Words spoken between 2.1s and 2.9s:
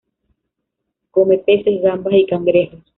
y cangrejos.